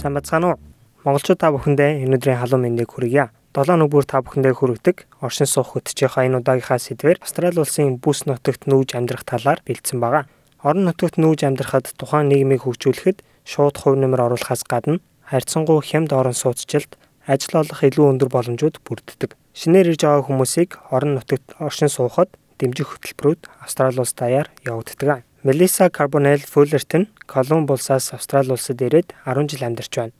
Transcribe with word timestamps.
Сайн 0.00 0.16
бацгаана 0.16 0.56
уу? 0.56 0.60
Монголчууд 1.04 1.36
та 1.44 1.52
бүхэндээ 1.52 2.08
өнөөдрийн 2.08 2.40
халуун 2.40 2.64
мэндийг 2.64 2.88
хүргье. 2.88 3.28
7 3.52 3.76
нэг 3.76 3.92
бүр 3.92 4.08
та 4.08 4.24
бүхэндээ 4.24 4.56
хүргэдэг 4.56 4.96
оршин 5.20 5.44
суух 5.44 5.76
хөтжийнхаа 5.76 6.24
энэ 6.24 6.40
удаагийнхаа 6.40 6.80
сэдвэр 6.80 7.20
Австрали 7.20 7.60
улсын 7.60 8.00
бүс 8.00 8.24
нутагт 8.24 8.64
нүүж 8.64 8.96
амьдрах 8.96 9.28
талаар 9.28 9.60
бэлдсэн 9.60 10.00
байгаа. 10.00 10.24
Орон 10.64 10.88
нутагт 10.88 11.20
нүүж 11.20 11.44
амьдрахад 11.44 11.92
тухайн 12.00 12.32
нийгмийг 12.32 12.64
хөгжүүлэхэд 12.64 13.20
шууд 13.44 13.76
хувь 13.76 14.00
нэмэр 14.00 14.24
оруулахаас 14.24 14.64
гадна 14.64 15.04
харьцангуй 15.28 15.84
хямд 15.84 16.16
орон 16.16 16.32
сууцчлалт, 16.32 16.96
ажил 17.28 17.60
олох 17.60 17.84
илүү 17.84 18.06
өндөр 18.16 18.32
боломжууд 18.32 18.80
бүрддэг. 18.80 19.36
Шинээр 19.52 19.92
ирж 19.92 20.08
байгаа 20.08 20.24
хүмүүсийг 20.24 20.80
орон 20.88 21.20
нутагт 21.20 21.60
оршин 21.60 21.92
суухад 21.92 22.32
дэмжих 22.56 22.96
хөтөлбөрүүд 22.96 23.52
Австрали 23.60 24.00
улс 24.00 24.16
даяар 24.16 24.48
явагддаг. 24.64 25.28
Мелиса 25.42 25.88
Карбонел 25.88 26.38
Фуллертон 26.38 27.08
Колумб 27.24 27.70
улсаас 27.70 28.12
Австрали 28.12 28.50
улсад 28.50 28.82
ирээд 28.82 29.14
10 29.24 29.48
жил 29.48 29.64
амьдарч 29.64 29.96
байна. 29.96 30.12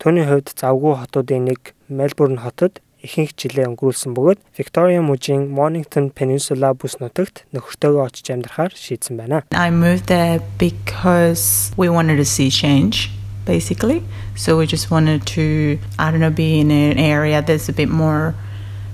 Түүний 0.00 0.24
хувьд 0.24 0.48
завгүй 0.56 0.96
хотуудын 0.96 1.44
нэг 1.44 1.76
Мельбурн 1.92 2.40
хотод 2.40 2.80
ихэнх 3.04 3.36
жилээ 3.36 3.68
өнгөрүүлсэн 3.68 4.16
бөгөөд 4.16 4.40
Victoria 4.56 5.04
мужийн 5.04 5.52
Mornington 5.52 6.08
Peninsula 6.08 6.72
бүс 6.72 6.96
нутагт 7.04 7.44
нөхөртөөгөө 7.52 8.08
очиж 8.08 8.32
амьдрахаар 8.32 8.72
шийдсэн 8.72 9.20
байна. 9.20 9.44
I 9.52 9.68
moved 9.68 10.08
there 10.08 10.40
because 10.56 11.76
we 11.76 11.92
wanted 11.92 12.16
to 12.16 12.24
see 12.24 12.48
change 12.48 13.12
basically. 13.44 14.00
So 14.40 14.56
we 14.56 14.64
just 14.64 14.88
wanted 14.88 15.28
to 15.36 15.76
I 16.00 16.08
don't 16.08 16.24
know 16.24 16.32
be 16.32 16.64
in 16.64 16.72
an 16.72 16.96
area 16.96 17.44
that's 17.44 17.68
a 17.68 17.76
bit 17.76 17.92
more 17.92 18.32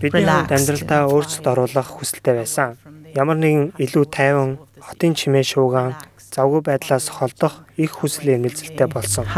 Бидний 0.02 0.26
амьдралдаа 0.26 1.06
өөрчлөлт 1.06 1.46
оруулах 1.46 1.86
хүсэлтэй 1.86 2.42
байсан. 2.42 2.74
Ямар 3.12 3.36
нэгэн 3.36 3.76
илүү 3.76 4.04
тайван 4.08 4.56
хотын 4.80 5.12
чимээ 5.12 5.44
шуугаан 5.44 5.92
завгүй 6.32 6.64
байдлаас 6.64 7.12
холдох 7.12 7.60
их 7.76 7.92
хүсэл 8.00 8.40
эрмэлзэлтэй 8.40 8.88
болсон. 8.88 9.28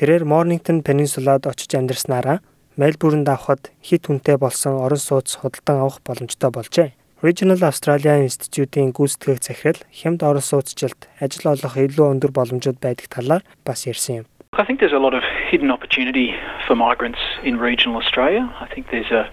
Тэрээр 0.00 0.24
Mornington 0.24 0.80
Peninsula-д 0.80 1.44
очиж 1.44 1.76
амьдарснараа 1.76 2.40
Мельбурнд 2.80 3.28
авахд 3.28 3.68
хит 3.84 4.08
хүнтэй 4.08 4.40
болсон 4.40 4.80
орон 4.80 5.00
сууц 5.00 5.36
худалдан 5.36 5.84
авах 5.84 6.00
боломжтой 6.04 6.50
болжээ. 6.52 6.96
Regional 7.20 7.60
Australia 7.64 8.20
Institute-ийн 8.20 8.92
гүйцэтгэх 8.96 9.40
захирал 9.44 9.80
хямд 9.92 10.20
орон 10.24 10.44
сууцчлалт 10.44 11.08
ажил 11.20 11.52
олох 11.52 11.76
илүү 11.76 12.16
өндөр 12.16 12.32
боломжууд 12.32 12.80
байдаг 12.80 13.08
талаар 13.08 13.42
бас 13.64 13.84
ярьсан 13.88 14.24
юм. 14.24 14.26
I 14.58 14.64
think 14.64 14.80
there's 14.80 14.92
a 14.92 14.98
lot 14.98 15.12
of 15.12 15.22
hidden 15.50 15.70
opportunity 15.70 16.34
for 16.66 16.74
migrants 16.74 17.18
in 17.44 17.58
regional 17.58 17.96
Australia. 18.00 18.48
I 18.58 18.66
think 18.72 18.88
there's 18.90 19.12
a 19.12 19.28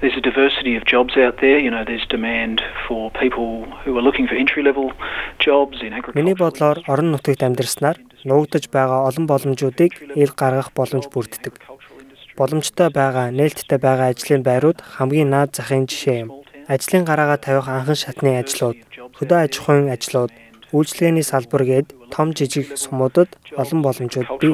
there's 0.00 0.16
a 0.16 0.24
diversity 0.30 0.74
of 0.74 0.84
jobs 0.84 1.16
out 1.16 1.36
there. 1.38 1.58
You 1.58 1.70
know, 1.70 1.84
there's 1.90 2.06
demand 2.16 2.60
for 2.86 3.10
people 3.12 3.66
who 3.84 3.96
are 3.98 4.02
looking 4.02 4.26
for 4.26 4.34
entry 4.34 4.62
level 4.64 4.86
jobs 5.38 5.76
in 5.80 5.92
agriculture. 5.92 6.18
Миний 6.18 6.34
бодлоор 6.34 6.82
орон 6.90 7.14
нутагт 7.14 7.46
амьдарснаар 7.46 8.02
нуугдаж 8.26 8.66
байгаа 8.74 9.06
олон 9.08 9.26
боломжуудыг 9.30 9.92
ил 10.18 10.32
гаргах 10.34 10.74
боломж 10.74 11.06
бүрддэг. 11.14 11.54
Боломжтой 12.34 12.90
байгаа, 12.90 13.30
нээлттэй 13.30 13.78
байгаа 13.78 14.10
ажлын 14.10 14.42
байрууд 14.42 14.82
хамгийн 14.82 15.30
наад 15.30 15.54
захын 15.54 15.86
жишээ 15.86 16.18
юм. 16.26 16.30
Ажлын 16.66 17.06
гараагаа 17.06 17.38
тавих 17.38 17.68
анхан 17.70 17.94
шатны 17.94 18.42
ажлууд, 18.42 18.78
хөдөө 19.22 19.38
аж 19.38 19.52
ахуйн 19.60 19.92
ажлууд, 19.94 20.32
үйлчлэгээний 20.74 21.22
салбар 21.22 21.62
гээд 21.62 21.88
том 22.10 22.34
жижиг 22.34 22.74
сумуудад 22.74 23.30
олон 23.54 23.80
боломжууд 23.86 24.26
бий. 24.42 24.50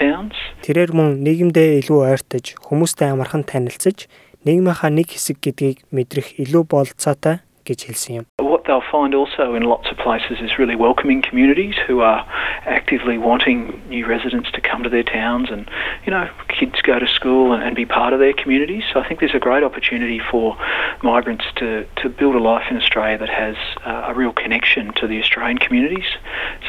um. 0.00 0.32
Тэрээр 0.64 0.96
мөн 0.96 1.20
нийгэмдээ 1.20 1.84
илүү 1.84 2.00
ойртож, 2.16 2.56
хүмүүстэй 2.64 3.12
амархан 3.12 3.44
танилцж, 3.44 4.08
нийгмийнхаа 4.48 4.88
нэг 4.88 5.12
хэсэг 5.12 5.36
гэдгийг 5.44 5.84
мэдрэх 5.92 6.40
илүү 6.40 6.64
болцоотой 6.64 7.44
гэж 7.69 7.79
хэлсэн 7.89 8.11
юм. 8.21 8.25
What 8.37 8.69
they'll 8.69 8.85
find 8.85 9.17
also 9.17 9.57
in 9.57 9.63
lots 9.65 9.89
of 9.89 9.97
places 9.97 10.37
is 10.39 10.57
really 10.61 10.77
welcoming 10.77 11.21
communities 11.25 11.73
who 11.87 11.99
are 12.05 12.21
actively 12.65 13.17
wanting 13.17 13.81
new 13.89 14.05
residents 14.05 14.49
to 14.53 14.61
come 14.61 14.85
to 14.85 14.89
their 14.89 15.03
towns 15.03 15.49
and, 15.49 15.65
you 16.05 16.11
know, 16.13 16.29
kids 16.47 16.77
go 16.85 16.99
to 16.99 17.09
school 17.09 17.53
and, 17.53 17.63
and 17.65 17.75
be 17.75 17.85
part 17.85 18.13
of 18.13 18.19
their 18.21 18.33
communities. 18.33 18.83
So 18.93 19.01
I 19.01 19.07
think 19.07 19.19
there's 19.19 19.33
a 19.33 19.41
great 19.41 19.63
opportunity 19.65 20.21
for 20.31 20.55
migrants 21.01 21.45
to, 21.57 21.85
to 22.01 22.09
build 22.09 22.35
a 22.37 22.43
life 22.53 22.69
in 22.69 22.77
Australia 22.77 23.17
that 23.17 23.33
has 23.33 23.57
uh, 23.81 24.11
a 24.11 24.13
real 24.13 24.33
connection 24.33 24.93
to 25.01 25.07
the 25.09 25.17
Australian 25.19 25.57
communities, 25.57 26.09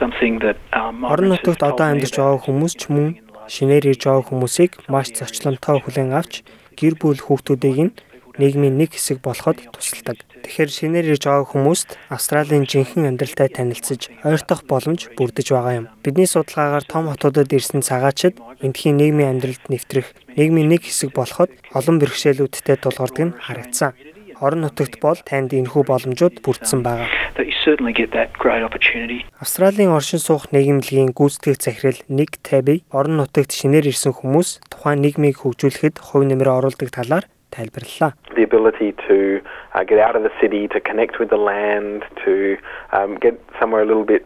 something 0.00 0.40
that 0.40 0.56
um, 0.72 1.04
Орон 1.04 1.28
migrants 1.28 1.44
have 1.44 1.60
нутагт 1.60 1.60
told 1.60 1.72
одоо 1.76 1.86
me 1.86 1.92
амьдарч 1.92 2.14
about. 2.16 2.24
байгаа 2.24 2.44
хүмүүс 2.48 2.72
ч 2.80 2.82
мөн 2.88 3.08
шинээр 3.52 3.84
ирж 3.92 4.02
байгаа 4.08 4.24
хүмүүсийг 4.32 4.70
маш 4.88 5.12
зочлонтой 5.12 5.76
хүлээн 5.84 6.16
авч 6.16 6.42
гэр 6.80 6.94
бүл 7.00 7.20
хүүхдүүдийг 7.20 7.78
нь 7.84 7.92
нийгмийн 8.37 8.77
нэг 8.77 8.95
хэсэг 8.95 9.19
болоход 9.19 9.59
тусалдаг. 9.73 10.21
Тэгэхээр 10.45 10.71
шинээр 10.71 11.11
ирж 11.15 11.23
байгаа 11.27 11.47
хүмүүст 11.51 11.89
Австралийн 12.09 12.65
жинхэнэ 12.69 13.09
амьдралтай 13.11 13.49
танилцж 13.51 14.11
ойртох 14.23 14.63
боломж 14.67 15.11
бүрдэж 15.17 15.47
байгаа 15.51 15.75
юм. 15.79 15.89
Бидний 16.03 16.27
судалгаагаар 16.29 16.85
том 16.87 17.09
хотуудад 17.09 17.51
ирсэн 17.51 17.81
цагаачид 17.81 18.39
эндхийн 18.63 18.97
нийгмийн 18.97 19.37
амьдралд 19.37 19.63
нэвтрэх 19.69 20.07
нийгмийн 20.37 20.71
нэг 20.71 20.87
хэсэг 20.87 21.13
болоход 21.13 21.51
олон 21.75 21.97
бэрхшээлүүдтэй 21.99 22.77
тулгардаг 22.79 23.25
нь 23.25 23.37
харагдсан. 23.37 23.93
Орон 24.41 24.65
нутагт 24.65 24.97
бол 24.97 25.19
танд 25.21 25.53
энэхүү 25.53 25.85
боломжууд 25.85 26.41
бүрдсэн 26.41 26.81
байгаа. 26.81 27.05
Австралийн 29.37 29.93
оршин 29.93 30.17
суух 30.17 30.49
нийгэмлэгийн 30.49 31.13
гүйцэтгэх 31.13 31.61
захирал 31.61 32.01
Ник 32.09 32.41
Таби 32.41 32.81
орон 32.89 33.21
нутагт 33.21 33.53
шинээр 33.53 33.93
ирсэн 33.93 34.17
хүмүүс 34.17 34.65
тухайн 34.73 35.05
нийгмийг 35.05 35.45
хөгжүүлэхэд 35.45 36.01
хувь 36.01 36.25
нэмрээ 36.25 36.57
оруулдаг 36.57 36.89
талаар 36.89 37.29
тайлбарллаа. 37.51 38.13
the 38.35 38.43
ability 38.43 38.93
to 39.07 39.41
uh, 39.75 39.83
get 39.83 39.99
out 39.99 40.15
of 40.15 40.23
the 40.23 40.33
city, 40.41 40.67
to 40.67 40.79
connect 40.79 41.19
with 41.19 41.29
the 41.29 41.37
land, 41.37 42.03
to 42.25 42.57
um, 42.91 43.15
get 43.19 43.35
somewhere 43.59 43.81
a 43.83 43.85
little 43.85 44.05
bit 44.05 44.25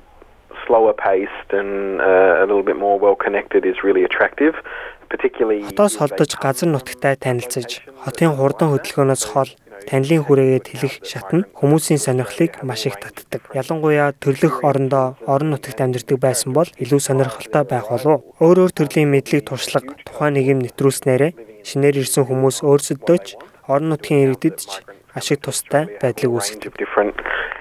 slower 0.66 0.94
paced 0.94 1.50
and 1.52 2.02
uh, 2.02 2.44
a 2.44 2.46
little 2.50 2.64
bit 2.64 2.78
more 2.78 2.98
well 3.00 3.16
connected 3.16 3.66
is 3.66 3.84
really 3.84 4.04
attractive. 4.04 4.56
Particularly 5.10 5.62
Хотоос 5.70 5.98
холдож 6.02 6.34
газар 6.42 6.70
нутагтай 6.70 7.16
танилцж, 7.16 7.86
хотын 8.04 8.34
хурдан 8.34 8.74
хөдөлгөөнөөс 8.74 9.24
хол 9.32 9.50
танилын 9.86 10.26
хүрээгээ 10.26 10.62
тэлэх 10.66 10.96
шат 11.06 11.30
нь 11.30 11.46
хүмүүсийн 11.54 12.02
сонирхлыг 12.02 12.66
маш 12.66 12.90
их 12.90 12.98
татдаг. 12.98 13.46
Ялангуяа 13.54 14.18
төрлөх 14.18 14.66
орондоо 14.66 15.14
орон 15.30 15.54
нутагт 15.54 15.78
амьдардаг 15.78 16.18
байсан 16.18 16.58
бол 16.58 16.66
илүү 16.82 17.00
сонирхолтой 17.06 17.64
байх 17.70 17.86
болов. 17.94 18.26
Өөр 18.42 18.66
өөр 18.66 18.74
төрлийн 18.74 19.14
мэдлэг 19.14 19.46
туршлага 19.46 19.94
тухайн 20.10 20.42
нийгэм 20.42 20.66
нэвтрүүлснээрээ 20.66 21.55
шинээр 21.65 21.97
ирсэн 22.03 22.25
хүмүүс 22.27 22.63
өөрсөдөө 22.65 23.19
ч 23.25 23.37
орон 23.69 23.89
нутгийн 23.93 24.33
иргэдэд 24.33 24.57
ч 24.61 24.71
ашиг 25.15 25.41
тустай 25.43 25.85
байдлыг 26.01 26.31
range 26.31 26.39
үүсгэдэг. 26.39 26.71
of 26.71 26.75
different 26.79 27.17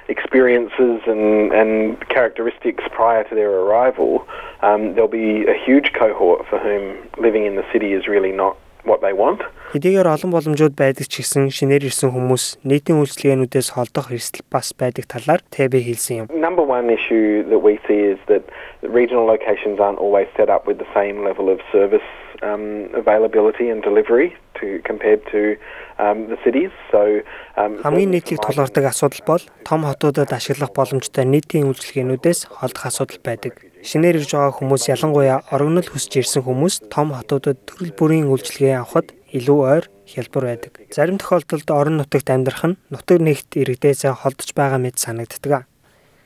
experiences 0.10 1.02
and, 1.06 1.54
and 1.54 1.98
characteristics 2.10 2.84
prior 2.92 3.24
to 3.30 3.36
their 3.36 3.54
arrival, 3.62 4.26
um, 4.62 4.94
there'll 4.94 5.08
be 5.08 5.46
a 5.46 5.54
huge 5.54 5.94
cohort 5.94 6.46
for 6.50 6.58
whom 6.58 6.98
living 7.18 7.46
in 7.46 7.56
the 7.56 7.66
city 7.72 7.94
is 7.94 8.08
really 8.08 8.32
not 8.32 8.58
what 8.85 9.01
they 9.01 9.13
want. 9.13 9.41
Хэдийгээр 9.73 10.07
олон 10.07 10.31
боломжууд 10.31 10.79
байдаг 10.79 11.11
ч 11.11 11.25
гэсэн 11.25 11.51
шинээр 11.51 11.91
ирсэн 11.91 12.15
хүмүүс 12.15 12.63
нийтийн 12.63 13.01
үйлчлэгээнүүдээс 13.03 13.75
холдох 13.75 14.15
эрсдэл 14.15 14.47
бас 14.47 14.71
байдаг 14.77 15.11
талаар 15.11 15.43
Тэбэ 15.51 15.83
хэлсэн 15.83 16.15
юм. 16.15 16.27
Number 16.31 16.63
one 16.63 16.93
issue 16.93 17.43
that 17.51 17.61
we 17.65 17.83
see 17.89 18.01
is 18.15 18.21
that 18.31 18.47
regional 18.87 19.27
locations 19.27 19.81
aren't 19.83 19.99
always 19.99 20.29
set 20.39 20.47
up 20.47 20.69
with 20.69 20.79
the 20.79 20.89
same 20.95 21.27
level 21.27 21.51
of 21.51 21.59
service 21.75 22.07
um, 22.47 22.87
availability 22.95 23.67
and 23.73 23.83
delivery 23.83 24.37
to 24.61 24.81
compared 24.85 25.23
to 25.33 25.57
um, 25.99 26.29
the 26.31 26.39
cities. 26.45 26.73
So 26.91 27.23
um, 27.57 27.83
Хамгийн 27.83 28.11
нийтлэг 28.11 28.41
тулгардаг 28.41 28.85
асуудал 28.91 29.23
бол 29.27 29.43
том 29.65 29.85
хотуудад 29.85 30.33
ашиглах 30.33 30.73
боломжтой 30.73 31.25
нийтийн 31.25 31.69
үйлчлэгээнүүдээс 31.71 32.41
холдох 32.51 32.87
асуудал 32.87 33.21
байдаг. 33.23 33.61
Шинээр 33.85 34.25
ирж 34.25 34.33
байгаа 34.33 34.53
хүмүүс 34.59 34.89
ялангуяа 34.95 35.45
орогнол 35.53 35.85
хүсэж 35.85 36.25
ирсэн 36.25 36.43
хүмүүс 36.47 36.89
том 36.89 37.13
хотуудад 37.13 37.61
төрөл 37.69 37.93
бүрийн 37.93 38.31
үйлчлэгээ 38.33 38.81
авахд 38.81 39.13
илүү 39.35 39.59
ойр 39.61 39.85
хялбар 40.09 40.45
байдаг. 40.57 40.73
Зарим 40.89 41.19
тохиолдолд 41.19 41.69
орон 41.69 41.97
нутагт 42.01 42.29
амьдрах 42.31 42.65
нь 42.65 42.79
нутаг 42.89 43.19
нэгт 43.21 43.61
иргэдээсээ 43.61 44.25
холдож 44.25 44.51
байгаа 44.57 44.81
мэт 44.81 44.97
санагддаг. 44.97 45.69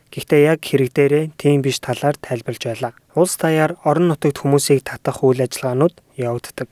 Гэхдээ 0.09 0.41
яг 0.49 0.61
хэрэг 0.65 0.91
дээрээ 0.97 1.25
тийм 1.37 1.61
биш 1.61 1.85
талаар 1.85 2.17
тайлбарлаж 2.17 2.65
байлаа. 2.65 2.93
Улс 3.13 3.37
даяар 3.37 3.77
орон 3.85 4.09
нутагт 4.09 4.41
хүмүүсийг 4.41 4.81
татах 4.89 5.21
үйл 5.21 5.45
ажиллагаанууд 5.45 6.01
явагддаг. 6.17 6.69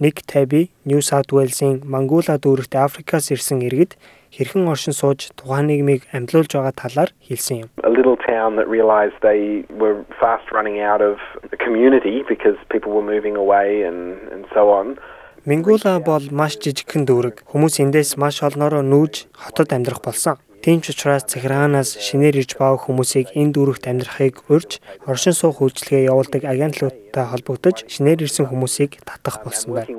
Ник 0.00 0.22
Таби 0.26 0.70
New 0.84 1.00
South 1.00 1.30
Wales-ийн 1.30 1.86
Mangula 1.86 2.34
дүүрэгт 2.42 2.74
Африкаас 2.74 3.30
ирсэн 3.30 3.62
иргэд 3.62 3.94
хэрхэн 4.34 4.66
оршин 4.66 4.90
сууж 4.90 5.30
тухайн 5.38 5.70
нийгмийг 5.70 6.02
амьдлуулж 6.10 6.50
байгаа 6.50 6.74
талаар 6.74 7.10
хэлсэн 7.22 7.56
юм. 7.62 7.68
A 7.86 7.94
little 7.94 8.18
town 8.18 8.58
that 8.58 8.66
realized 8.66 9.14
they 9.22 9.62
were 9.70 10.02
fast 10.18 10.50
running 10.50 10.82
out 10.82 10.98
of 10.98 11.22
community 11.62 12.26
because 12.26 12.58
people 12.74 12.90
were 12.90 13.06
moving 13.06 13.38
away 13.38 13.86
and 13.86 14.18
and 14.34 14.50
so 14.50 14.74
on. 14.74 14.98
Мингула 15.46 16.02
бол 16.02 16.26
маш 16.34 16.58
жижигхэн 16.58 17.06
дүүрэг. 17.06 17.46
Хүмүүс 17.46 17.78
эндээс 17.78 18.18
маш 18.18 18.42
олноороо 18.42 18.82
нүүж 18.82 19.30
хотод 19.30 19.70
амьдрах 19.70 20.02
болсон. 20.02 20.42
Тийм 20.64 20.80
ч 20.80 20.96
учраас 20.96 21.28
захиргаанаас 21.28 22.00
шинээр 22.00 22.40
ирж 22.40 22.56
байгаа 22.56 22.80
хүмүүсийг 22.80 23.36
энэ 23.36 23.52
дүүрэгт 23.52 23.84
амьдрахыг 23.84 24.48
урьж 24.48 24.80
оршин 25.04 25.36
суух 25.36 25.60
үйлчилгээ 25.60 26.08
явуулдаг 26.08 26.40
агентлуудтай 26.40 27.24
холбогдож 27.28 27.84
шинээр 27.84 28.24
ирсэн 28.24 28.48
хүмүүсийг 28.48 28.96
татах 29.04 29.44
болсон 29.44 29.76
байна. 29.76 29.92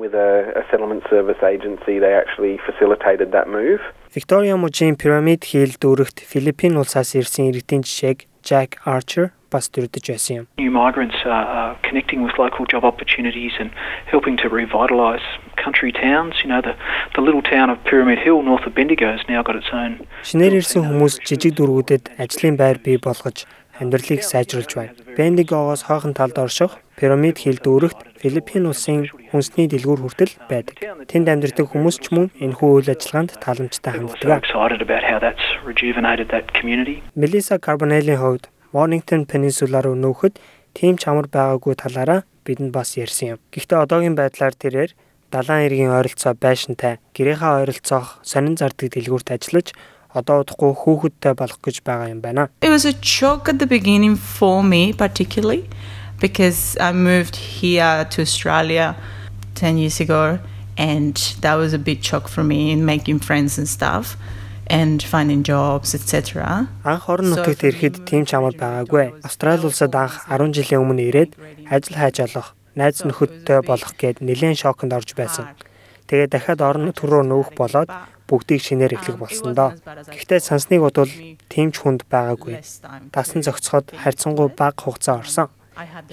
Victoria 4.17 4.55
мужийн 4.57 4.97
пирамид 4.97 5.45
хийл 5.45 5.77
дүүрэгт 5.77 6.25
Филиппин 6.25 6.81
улсаас 6.81 7.13
ирсэн 7.13 7.53
иргэдийн 7.53 7.85
жишээг 7.85 8.25
Jack 8.41 8.81
Archer 8.89 9.37
бас 9.53 9.69
дурдж 9.69 10.01
байсан 10.09 10.33
юм. 10.33 10.45
New 10.57 10.73
migrants 10.73 11.17
are, 11.25 11.77
connecting 11.85 12.25
with 12.25 12.33
local 12.41 12.65
job 12.65 12.83
opportunities 12.83 13.53
and 13.61 13.69
helping 14.09 14.35
to 14.41 14.49
revitalise 14.49 15.27
country 15.65 15.91
towns. 15.91 16.33
You 16.43 16.49
know, 16.51 16.61
the, 16.61 16.73
the 17.17 17.23
little 17.27 17.41
town 17.41 17.67
of 17.73 17.77
Pyramid 17.89 18.19
Hill 18.25 18.39
north 18.49 18.65
of 18.67 18.73
Bendigo 18.77 19.07
has 19.15 19.23
now 19.27 19.41
got 19.47 19.55
its 19.61 19.71
own. 19.73 19.91
Шинээр 20.29 20.61
ирсэн 20.61 20.85
хүмүүс 20.85 21.13
жижиг 21.25 21.57
дүүргүүдэд 21.57 22.03
ажлын 22.21 22.55
байр 22.61 22.77
бий 22.85 22.97
болгож 23.01 23.49
амьдралыг 23.79 24.21
сайжруулж 24.23 24.71
байна. 24.77 24.93
Бендигогоос 25.17 25.83
хойхон 25.89 26.13
талд 26.15 26.37
орших 26.39 26.79
пирамид 26.95 27.37
хил 27.43 27.59
дүүрэгт 27.59 27.99
Филиппин 28.23 28.65
улсын 28.71 29.11
хүнсний 29.31 29.67
дэлгүүр 29.67 29.99
хүртэл 30.05 30.33
байдаг. 30.47 30.79
Тэнд 31.11 31.27
амьдардаг 31.27 31.67
хүмүүс 31.67 31.97
ч 31.99 32.15
мөн 32.15 32.31
энэхүү 32.39 32.69
үйл 32.71 32.89
ажиллагаанд 32.95 33.35
so 33.35 33.91
ханддаг. 33.91 34.47
Melissa 37.15 37.55
Carbonell-ийн 37.59 38.19
хувьд 38.19 38.47
Mornington 38.71 39.27
Peninsula 39.27 39.83
руу 39.83 39.95
нүүхэд 39.95 40.39
тийм 40.75 40.95
ч 40.99 41.07
амар 41.11 41.27
байгаагүй 41.27 41.75
талаараа 41.75 42.23
бидэнд 42.47 42.71
бас 42.71 42.95
ярьсан 42.95 43.35
юм. 43.35 43.39
Гэхдээ 43.51 43.83
одоогийн 43.83 44.15
байдлаар 44.15 44.55
тэрээр 44.55 44.91
далайн 45.35 45.67
иргэн 45.67 45.91
ойролцоо 45.91 46.33
байшинтай 46.39 47.03
гэрийнхаа 47.11 47.59
ойролцоох 47.67 48.23
сонин 48.23 48.55
зардаг 48.55 48.87
дэлгүүрт 48.95 49.35
ажиллаж 49.35 49.75
одоо 50.15 50.47
удахгүй 50.47 50.71
хүүхэдтэй 50.79 51.33
болох 51.35 51.59
гэж 51.59 51.83
байгаа 51.83 52.07
юм 52.15 52.21
байна. 52.23 52.47
It 52.63 52.71
was 52.71 52.87
a 52.87 52.95
shock 53.03 53.51
at 53.51 53.59
the 53.59 53.67
beginning 53.67 54.15
for 54.15 54.63
me, 54.63 54.95
particularly 54.95 55.67
because 56.23 56.79
I 56.79 56.95
moved 56.95 57.35
here 57.35 58.07
to 58.07 58.21
Australia 58.21 58.95
10 59.55 59.77
years 59.77 59.99
ago, 59.99 60.39
and 60.77 61.15
that 61.41 61.55
was 61.55 61.73
a 61.73 61.79
big 61.79 61.99
shock 62.03 62.27
for 62.31 62.43
me 62.43 62.71
in 62.71 62.85
making 62.85 63.19
friends 63.19 63.57
and 63.59 63.67
stuff 63.67 64.15
and 64.67 65.03
finding 65.03 65.43
jobs, 65.43 65.93
etc. 65.93 66.67
Анх 66.83 67.09
орон 67.09 67.35
нутагт 67.35 67.67
ирэхэд 67.67 68.07
тийм 68.07 68.23
ч 68.23 68.39
амар 68.39 68.55
байгаагүй. 68.55 69.19
Австрали 69.21 69.67
улсад 69.67 69.93
анх 69.95 70.25
10 70.31 70.55
жилийн 70.55 70.81
өмнө 70.81 71.03
ирээд 71.11 71.31
ажил 71.69 71.99
хайж 71.99 72.23
олох, 72.23 72.55
найз 72.75 73.01
нөхөдтэй 73.07 73.59
болох 73.65 73.93
гээд 73.97 74.21
нэлээд 74.21 74.61
шоконд 74.61 74.93
орж 74.93 75.15
байсан. 75.15 75.55
Тэгээд 76.07 76.31
дахиад 76.31 76.61
орон 76.61 76.91
нутг 76.91 77.03
руу 77.07 77.23
нүүх 77.25 77.57
болоод 77.57 77.89
бүгдийг 78.29 78.61
шинээр 78.61 78.97
эхлэх 78.97 79.17
болсон 79.17 79.53
доо. 79.57 79.73
Гэхдээ 79.85 80.41
сансныг 80.41 80.81
бодвол 80.85 81.11
тийм 81.49 81.73
ч 81.73 81.81
хүнд 81.81 82.05
байгаагүй. 82.09 82.61
Дасан 83.13 83.41
зохицоход 83.41 83.93
харьцангуй 83.93 84.49
бага 84.53 84.77
хугацаа 84.77 85.21
орсон. 85.21 85.49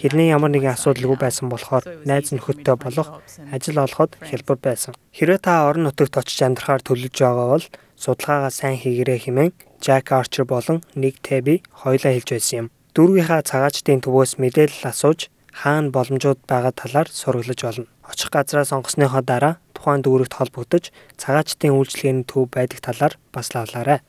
Хэрний 0.01 0.35
ямар 0.35 0.51
нэгэн 0.51 0.75
асуудалгүй 0.75 1.19
байсан 1.23 1.47
болохоор 1.47 1.85
найз 2.03 2.35
нөхөдтэй 2.35 2.77
болох, 2.77 3.23
ажил 3.55 3.79
олоход 3.79 4.19
хялбар 4.19 4.59
байсан. 4.59 4.93
Хэрвээ 5.15 5.39
та 5.39 5.71
орон 5.71 5.87
нутагт 5.87 6.19
очиж 6.19 6.43
амьдрахаар 6.43 6.83
төлөвлөж 6.83 7.15
байгаа 7.15 7.49
бол 7.55 7.67
судалгаагаа 7.95 8.51
сайн 8.51 8.77
хийгэрэй 8.83 9.19
хэмээн 9.23 9.53
Jack 9.79 10.11
Archer 10.11 10.45
болон 10.45 10.83
Nick 10.99 11.23
Tabi 11.23 11.63
хоёулаа 11.71 12.13
хэлж 12.13 12.29
байсан 12.35 12.59
юм. 12.59 12.67
Дүүргийнхаа 12.95 13.47
цагаачдын 13.47 14.03
төвөөс 14.03 14.43
мэдээлэл 14.43 14.91
асууж 14.91 15.31
хаана 15.53 15.93
боломжууд 15.93 16.41
байгаа 16.49 16.73
талаар 16.73 17.09
сураглаж 17.13 17.61
олно. 17.65 17.87
Очих 18.09 18.33
газраа 18.33 18.65
сонгосныхоо 18.65 19.23
дараа 19.23 19.55
тухайн 19.77 20.03
дүүрэгт 20.03 20.35
холбогдож 20.35 20.91
цагаачдын 21.21 21.77
үйлчлэгээний 21.77 22.27
төв 22.27 22.49
байдаг 22.49 22.81
талаар 22.81 23.15
бас 23.31 23.53
лавлаарай. 23.55 24.01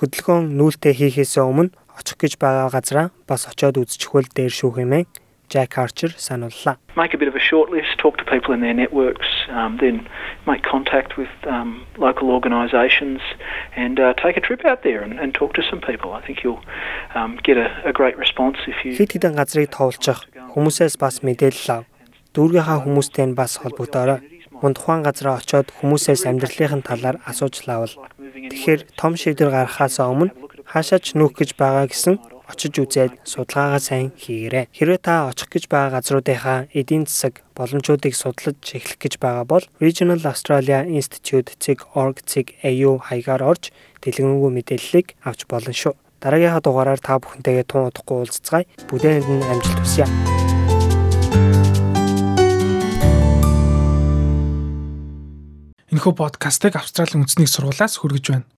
Хөдөлгөөн 0.00 0.56
нүүлтээ 0.56 0.92
хийхээс 0.96 1.36
өмнө 1.40 1.76
очих 2.00 2.16
гэж 2.20 2.32
байгаа 2.40 2.68
газраа 2.72 3.06
бас 3.28 3.48
очиод 3.48 3.80
үзчихвэл 3.80 4.28
дээр 4.32 4.52
шүү 4.52 4.72
хэмээн 4.76 5.06
Jack 5.48 5.78
Archer 5.78 6.10
санууллаа. 6.16 6.76
Make 6.96 7.14
a 7.14 7.18
bit 7.18 7.28
of 7.28 7.36
a 7.36 7.40
short 7.40 7.70
list, 7.70 7.98
talk 7.98 8.16
to 8.18 8.24
people 8.24 8.52
in 8.52 8.60
their 8.60 8.74
networks, 8.74 9.26
um, 9.50 9.76
then 9.78 10.08
make 10.46 10.62
contact 10.62 11.16
with 11.16 11.28
um, 11.46 11.86
local 11.98 12.30
organisations 12.30 13.20
and 13.76 14.00
uh, 14.00 14.14
take 14.14 14.36
a 14.36 14.40
trip 14.40 14.64
out 14.64 14.82
there 14.82 15.02
and, 15.02 15.20
and 15.20 15.34
talk 15.34 15.54
to 15.54 15.62
some 15.70 15.80
people. 15.80 16.12
I 16.12 16.20
think 16.26 16.42
you'll 16.42 16.64
um, 17.14 17.38
get 17.44 17.56
a, 17.56 17.68
a 17.84 17.92
great 17.92 18.16
response 18.18 18.58
if 18.66 18.84
you. 18.84 18.96
Хэд 18.98 19.12
хэдэн 19.22 19.38
газрыг 19.38 19.70
товолчих, 19.70 20.26
хүмүүсээс 20.56 20.96
бас 20.96 21.20
мэдээлэл 21.20 21.68
ав. 21.76 21.84
Дүүргийнхаа 22.32 22.88
хүмүүстэй 22.88 23.28
нь 23.28 23.36
бас 23.36 23.60
холбогдоорой. 23.60 24.24
Мөн 24.56 24.72
тухайн 24.72 25.04
газараа 25.04 25.36
очиод 25.36 25.68
хүмүүсээс 25.68 26.24
амьдралын 26.24 26.80
талаар 26.80 27.20
асууж 27.28 27.68
лавал. 27.68 27.92
Тэгэхээр 28.16 28.96
том 28.96 29.20
шийдвэр 29.20 29.52
гаргахаас 29.52 30.00
өмнө 30.00 30.32
хаашаач 30.64 31.12
нүүх 31.12 31.36
гэж 31.36 31.60
байгаа 31.60 31.92
гэсэн 31.92 32.16
очиж 32.48 32.72
үзээд 32.80 33.28
судалгаагаа 33.28 33.84
сайн 33.84 34.16
хийгээрэй. 34.16 34.72
Хэрвээ 34.72 35.00
та 35.04 35.28
очих 35.28 35.52
гэж 35.52 35.68
байгаа 35.68 36.00
газруудынхаа 36.00 36.72
эдийн 36.72 37.04
засаг 37.04 37.44
боломжуудыг 37.52 38.16
судлаж 38.16 38.56
эхлэх 38.64 38.96
гэж 38.96 39.20
байгаа 39.20 39.44
бол 39.44 39.68
Regional 39.76 40.24
Australia 40.24 40.88
Institute.org.au 40.88 42.92
хаягаар 43.04 43.44
орж 43.44 43.76
дэлгэрэнгүй 44.00 44.50
мэдээллийг 44.56 45.20
авч 45.20 45.44
болно 45.50 45.76
шүү. 45.76 45.92
Дараагийнхаа 46.26 46.58
дугаараар 46.58 46.98
та 46.98 47.22
бүхэнтэйгээ 47.22 47.66
тун 47.70 47.86
удахгүй 47.86 48.26
уулзцгаая. 48.26 48.66
Бүдээнд 48.90 49.30
нь 49.30 49.46
амжилт 49.46 49.78
хүсье. 49.78 50.10
Энэхүү 55.86 56.12
подкастыг 56.18 56.74
Австралийн 56.74 57.22
үндэсний 57.22 57.46
сургуулиас 57.46 58.02
хүргэж 58.02 58.24
байна. 58.34 58.55